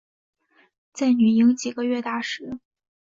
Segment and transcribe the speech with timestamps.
[0.93, 2.57] 在女婴几个月大时